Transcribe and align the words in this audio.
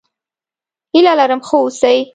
هيله 0.95 1.13
لرم 1.19 1.39
ښه 1.47 1.57
اوسې! 1.61 1.95